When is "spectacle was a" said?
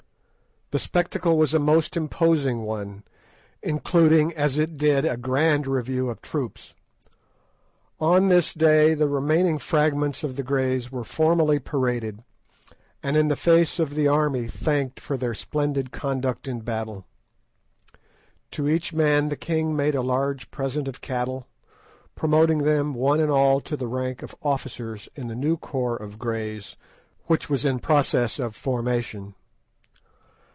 0.79-1.59